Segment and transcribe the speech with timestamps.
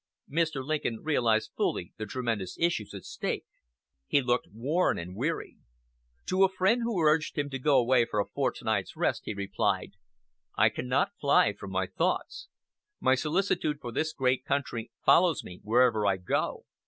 [0.27, 0.65] Mr.
[0.65, 3.45] Lincoln realized fully the tremendous issues at stake.
[4.07, 5.57] He looked worn and weary.
[6.25, 9.91] To a friend who urged him to go away for a fortnight's rest, he replied,
[10.57, 12.47] "I cannot fly from my thoughts.
[12.99, 16.65] My solicitude for this great country follows me wherever I go.